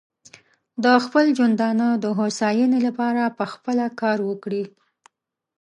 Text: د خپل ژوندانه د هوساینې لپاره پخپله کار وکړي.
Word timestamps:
د 0.83 0.85
خپل 1.03 1.25
ژوندانه 1.37 1.87
د 2.03 2.05
هوساینې 2.19 2.79
لپاره 2.87 3.23
پخپله 3.39 3.85
کار 4.01 4.17
وکړي. 4.29 4.63